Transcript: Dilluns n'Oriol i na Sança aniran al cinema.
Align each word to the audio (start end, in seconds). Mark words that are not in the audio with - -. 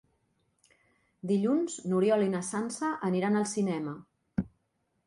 Dilluns 1.31 1.75
n'Oriol 1.91 2.27
i 2.29 2.33
na 2.33 2.43
Sança 2.49 2.91
aniran 3.11 3.39
al 3.43 3.49
cinema. 3.57 3.97